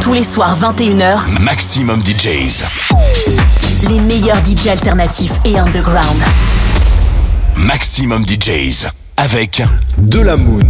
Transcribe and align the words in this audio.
Tous 0.00 0.12
les 0.12 0.22
soirs 0.22 0.56
21h, 0.58 1.28
Maximum 1.40 2.02
DJs. 2.02 2.64
Les 3.88 4.00
meilleurs 4.00 4.38
DJs 4.44 4.68
alternatifs 4.68 5.32
et 5.44 5.58
underground. 5.58 6.22
Maximum 7.56 8.24
DJs 8.26 8.86
avec 9.16 9.62
De 9.98 10.20
la 10.20 10.36
Moon. 10.36 10.68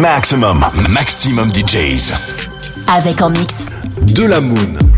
Maximum, 0.00 0.64
maximum 0.88 1.52
DJs. 1.52 2.14
Avec 2.88 3.20
en 3.20 3.28
mix. 3.28 3.66
De 4.00 4.24
la 4.24 4.40
Moon. 4.40 4.89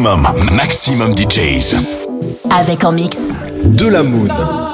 Maximum, 0.00 0.54
maximum 0.54 1.14
DJs. 1.14 1.76
Avec 2.58 2.84
en 2.84 2.92
mix. 2.92 3.34
De 3.64 3.86
la 3.86 4.02
Moon. 4.02 4.69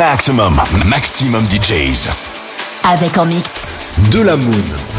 Maximum, 0.00 0.56
maximum 0.86 1.46
DJs. 1.46 2.08
Avec 2.90 3.18
en 3.18 3.26
mix. 3.26 3.66
De 4.10 4.22
la 4.22 4.34
Moon. 4.34 4.89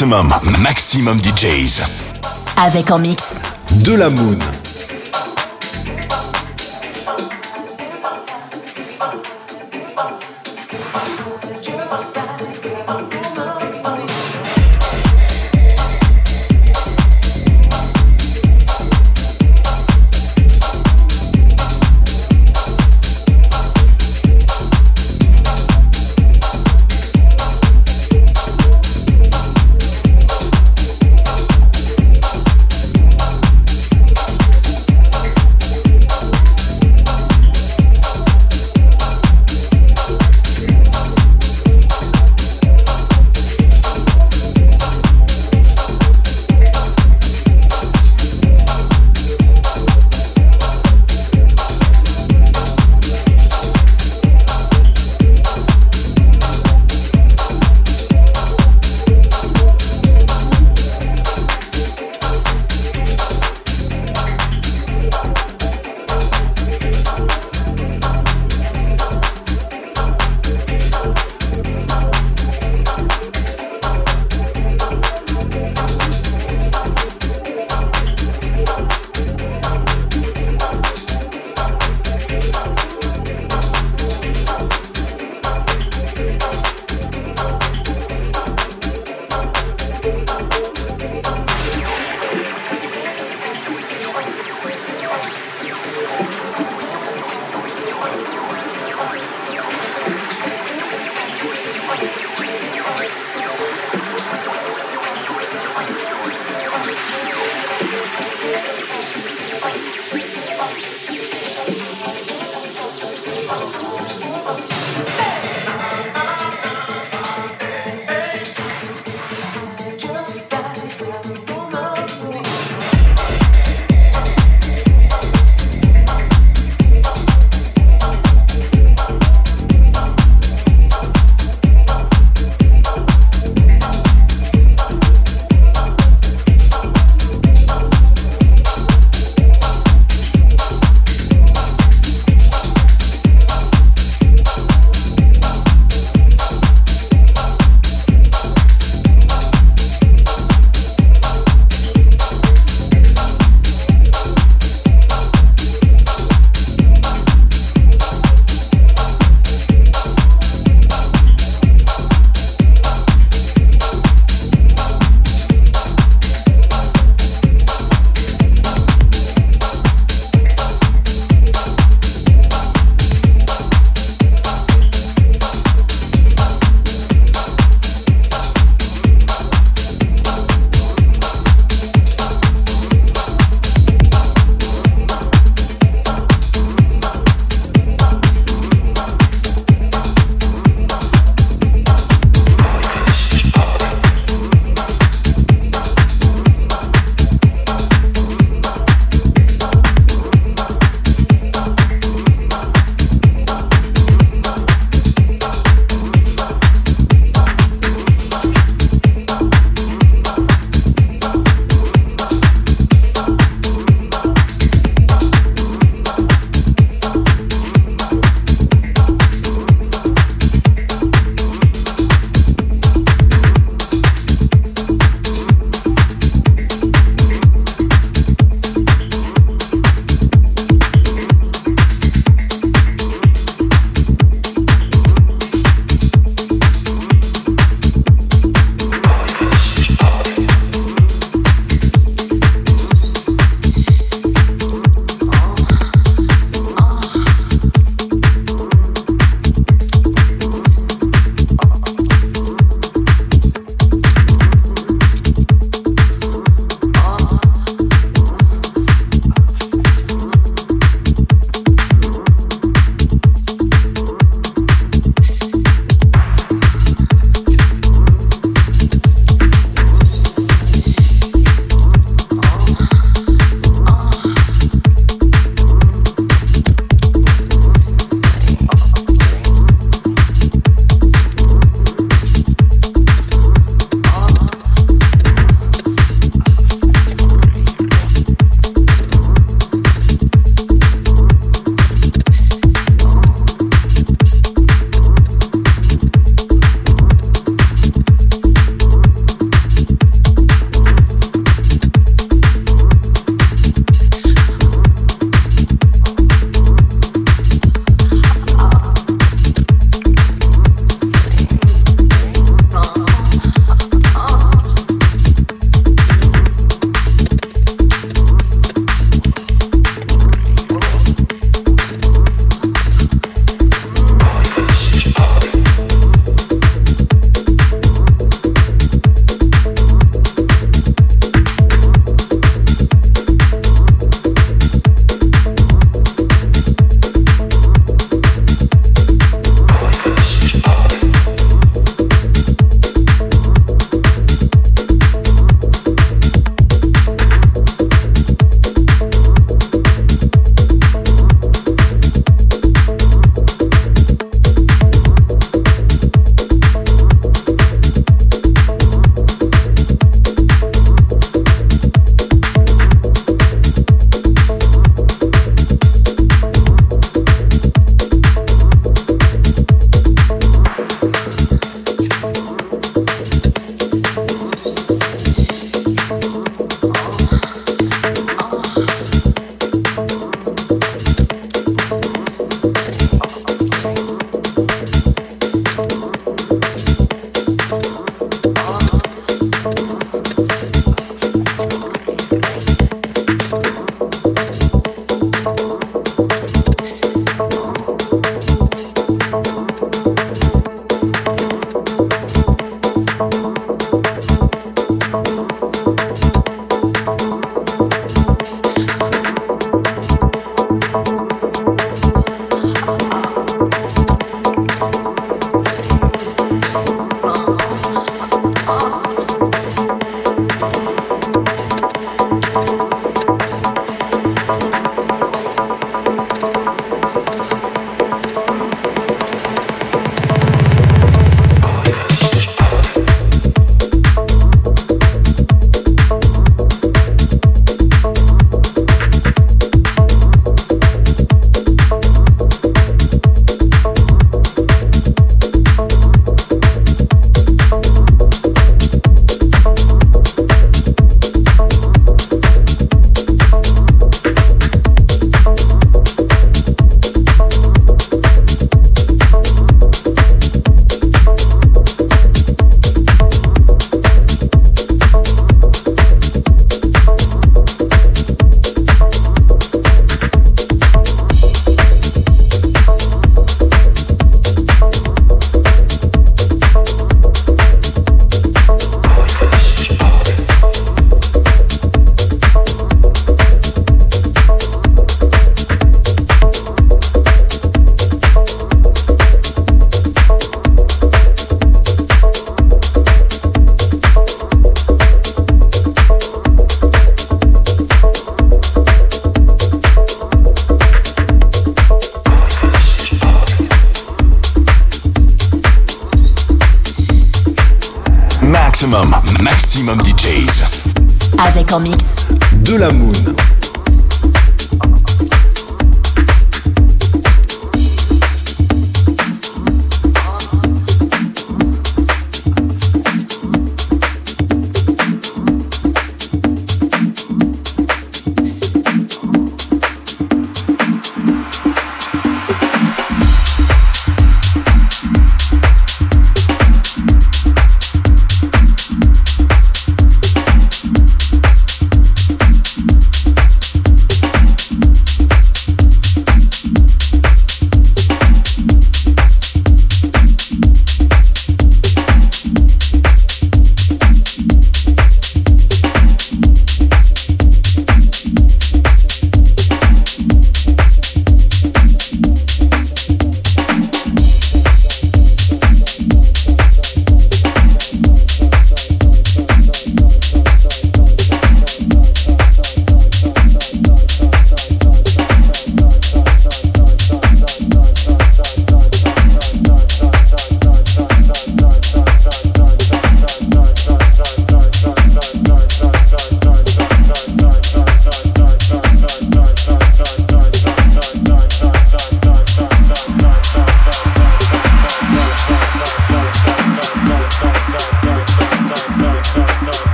Maximum, 0.00 0.32
maximum 0.60 1.18
DJs. 1.18 1.82
Avec 2.56 2.92
en 2.92 3.00
mix. 3.00 3.40
De 3.82 3.94
la 3.94 4.08
Moon. 4.10 4.38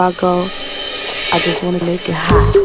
I 0.00 0.12
go, 0.12 0.44
I 0.44 1.38
just 1.40 1.62
want 1.62 1.78
to 1.78 1.84
make 1.84 2.08
it 2.08 2.14
hot. 2.14 2.59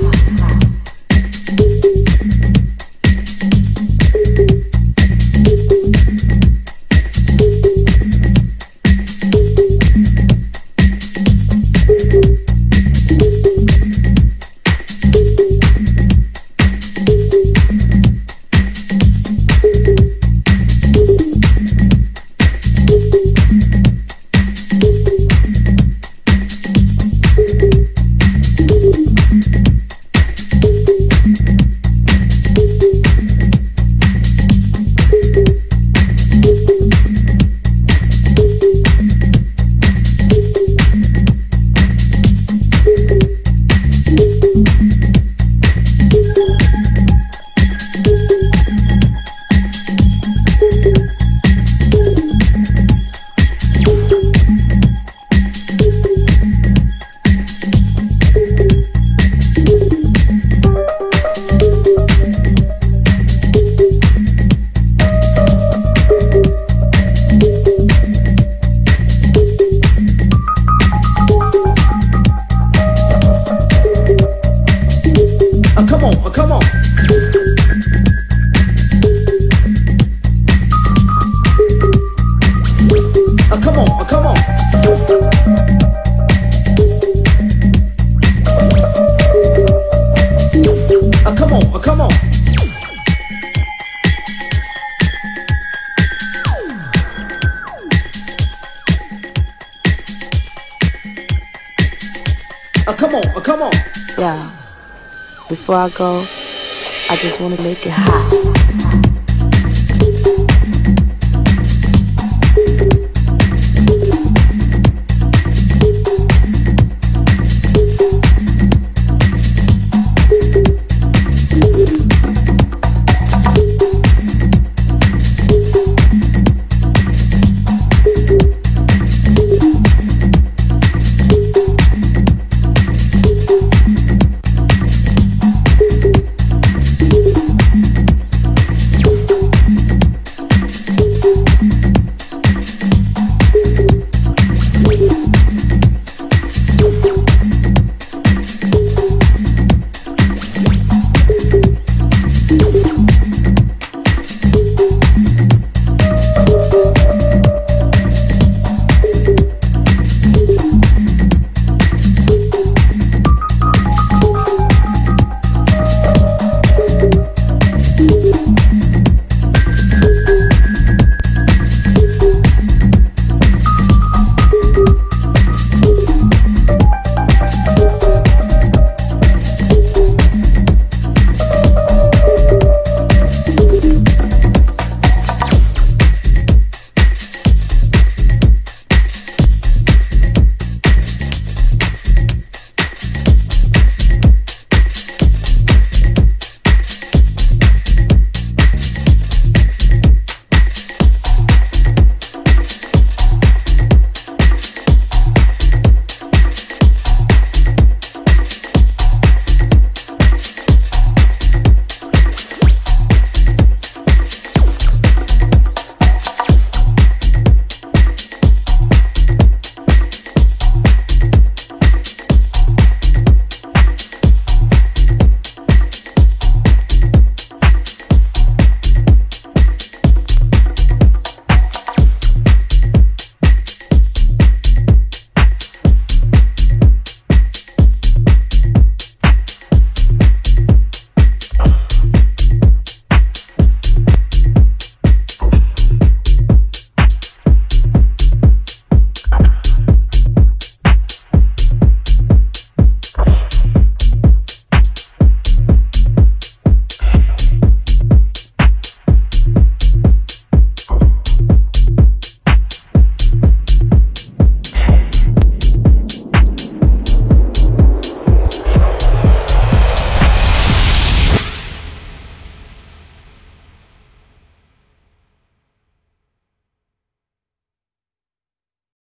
I 105.97 107.15
just 107.21 107.39
wanna 107.39 107.61
make 107.61 107.85
it 107.85 107.91
hot. 107.91 108.44